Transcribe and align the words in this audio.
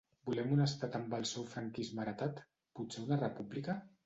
Volem 0.27 0.53
un 0.55 0.63
estat 0.63 0.97
amb 0.99 1.13
el 1.17 1.27
seu 1.33 1.45
franquisme 1.51 2.03
heretat, 2.05 2.43
potser 2.81 3.05
una 3.07 3.21
república? 3.23 3.79